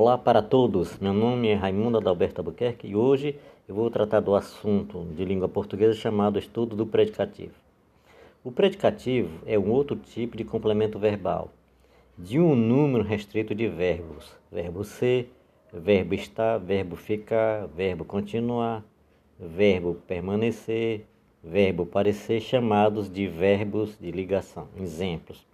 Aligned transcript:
Olá 0.00 0.16
para 0.16 0.40
todos, 0.40 0.96
meu 1.00 1.12
nome 1.12 1.48
é 1.48 1.54
Raimundo 1.54 1.98
Adalberto 1.98 2.40
Albuquerque 2.40 2.86
e 2.86 2.94
hoje 2.94 3.36
eu 3.66 3.74
vou 3.74 3.90
tratar 3.90 4.20
do 4.20 4.32
assunto 4.36 5.04
de 5.16 5.24
língua 5.24 5.48
portuguesa 5.48 5.92
chamado 5.92 6.38
estudo 6.38 6.76
do 6.76 6.86
predicativo. 6.86 7.54
O 8.44 8.52
predicativo 8.52 9.28
é 9.44 9.58
um 9.58 9.72
outro 9.72 9.96
tipo 9.96 10.36
de 10.36 10.44
complemento 10.44 11.00
verbal 11.00 11.50
de 12.16 12.38
um 12.38 12.54
número 12.54 13.02
restrito 13.02 13.56
de 13.56 13.66
verbos: 13.66 14.36
verbo 14.52 14.84
ser, 14.84 15.32
verbo 15.72 16.14
estar, 16.14 16.58
verbo 16.58 16.94
ficar, 16.94 17.66
verbo 17.66 18.04
continuar, 18.04 18.84
verbo 19.36 19.96
permanecer, 20.06 21.06
verbo 21.42 21.84
parecer, 21.84 22.40
chamados 22.40 23.10
de 23.10 23.26
verbos 23.26 23.98
de 23.98 24.12
ligação. 24.12 24.68
Exemplos: 24.80 25.44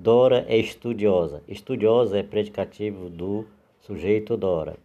Dora 0.00 0.46
é 0.46 0.56
estudiosa. 0.56 1.42
Estudiosa 1.48 2.20
é 2.20 2.22
predicativo 2.22 3.10
do 3.10 3.44
sujeito 3.80 4.36
Dora. 4.36 4.76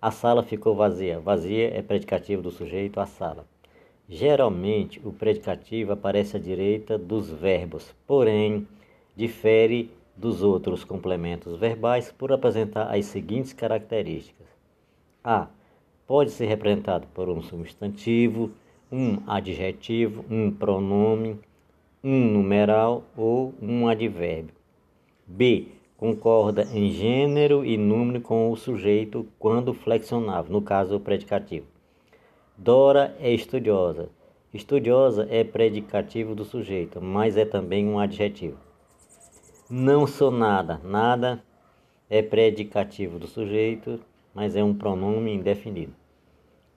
A 0.00 0.10
sala 0.10 0.42
ficou 0.42 0.74
vazia. 0.74 1.20
Vazia 1.20 1.72
é 1.72 1.80
predicativo 1.80 2.42
do 2.42 2.50
sujeito 2.50 2.98
a 2.98 3.06
sala. 3.06 3.46
Geralmente, 4.08 5.00
o 5.04 5.12
predicativo 5.12 5.92
aparece 5.92 6.36
à 6.36 6.40
direita 6.40 6.98
dos 6.98 7.30
verbos, 7.30 7.94
porém, 8.04 8.66
difere 9.14 9.92
dos 10.16 10.42
outros 10.42 10.82
complementos 10.82 11.56
verbais 11.56 12.10
por 12.10 12.32
apresentar 12.32 12.92
as 12.92 13.06
seguintes 13.06 13.52
características: 13.52 14.48
A. 15.22 15.46
Pode 16.04 16.32
ser 16.32 16.46
representado 16.46 17.06
por 17.14 17.28
um 17.28 17.42
substantivo, 17.42 18.50
um 18.90 19.18
adjetivo, 19.24 20.24
um 20.28 20.50
pronome, 20.50 21.38
um 22.04 22.32
numeral 22.32 23.04
ou 23.16 23.54
um 23.62 23.86
advérbio. 23.86 24.54
B. 25.26 25.68
Concorda 25.96 26.64
em 26.74 26.90
gênero 26.90 27.64
e 27.64 27.76
número 27.76 28.20
com 28.20 28.50
o 28.50 28.56
sujeito 28.56 29.24
quando 29.38 29.72
flexionável, 29.72 30.52
no 30.52 30.60
caso, 30.60 30.96
o 30.96 31.00
predicativo. 31.00 31.66
Dora 32.58 33.16
é 33.20 33.32
estudiosa. 33.32 34.08
Estudiosa 34.52 35.28
é 35.30 35.44
predicativo 35.44 36.34
do 36.34 36.44
sujeito, 36.44 37.00
mas 37.00 37.36
é 37.36 37.44
também 37.44 37.86
um 37.86 38.00
adjetivo. 38.00 38.58
Não 39.70 40.06
sou 40.06 40.30
nada. 40.30 40.80
Nada 40.84 41.42
é 42.10 42.20
predicativo 42.20 43.18
do 43.18 43.28
sujeito, 43.28 44.00
mas 44.34 44.56
é 44.56 44.62
um 44.62 44.74
pronome 44.74 45.32
indefinido. 45.32 45.94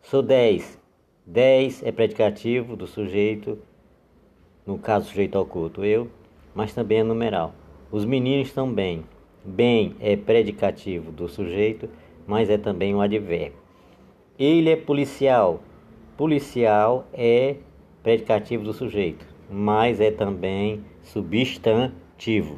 Sou 0.04 0.22
10. 0.22 0.80
10 1.26 1.82
é 1.84 1.92
predicativo 1.92 2.76
do 2.76 2.86
sujeito, 2.86 3.58
no 4.66 4.78
caso 4.78 5.10
sujeito 5.10 5.38
oculto, 5.38 5.84
eu, 5.86 6.10
mas 6.54 6.74
também 6.74 7.00
é 7.00 7.04
numeral. 7.04 7.54
Os 7.92 8.06
meninos 8.06 8.48
estão 8.48 8.72
bem. 8.72 9.04
Bem 9.44 9.96
é 10.00 10.16
predicativo 10.16 11.12
do 11.12 11.30
sujeito, 11.30 11.88
mas 12.26 12.50
é 12.50 12.58
também 12.58 12.96
um 12.96 13.02
advérbio. 13.02 13.60
Ele 14.40 14.70
é 14.70 14.76
policial. 14.76 15.62
Policial 16.18 17.08
é 17.14 17.58
predicativo 18.02 18.64
do 18.64 18.74
sujeito, 18.74 19.26
mas 19.50 20.00
é 20.00 20.10
também 20.10 20.84
substantivo. 21.04 22.58